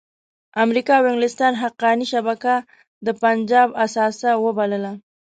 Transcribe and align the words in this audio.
امریکا 0.63 0.93
او 0.99 1.05
انګلستان 1.11 1.53
حقاني 1.63 2.05
شبکه 2.13 2.55
د 3.05 3.07
پنجاب 3.21 3.69
اثاثه 3.85 4.31
وبلله. 4.45 4.91